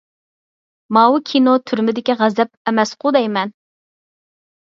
[0.95, 3.53] ماۋۇ كىنو «تۈرمىدىكى غەزەپ» ئەمەسقۇ دەيمەن.